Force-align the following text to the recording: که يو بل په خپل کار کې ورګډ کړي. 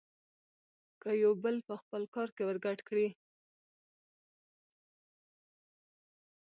که 1.01 1.09
يو 1.23 1.31
بل 1.43 1.55
په 1.67 1.73
خپل 1.81 2.01
کار 2.15 2.29
کې 2.35 2.43
ورګډ 2.45 2.79
کړي. 2.89 3.07